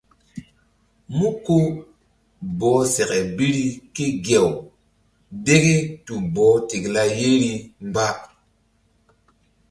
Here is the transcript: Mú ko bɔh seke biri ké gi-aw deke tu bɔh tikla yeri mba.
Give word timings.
Mú 1.17 1.27
ko 1.45 1.55
bɔh 2.57 2.77
seke 2.93 3.17
biri 3.37 3.65
ké 3.95 4.05
gi-aw 4.23 4.49
deke 5.45 5.75
tu 6.05 6.13
bɔh 6.33 6.49
tikla 6.67 7.03
yeri 7.17 7.51
mba. 7.87 8.05